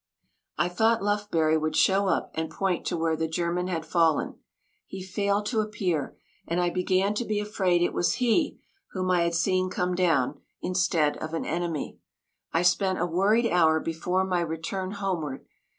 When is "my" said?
14.25-14.39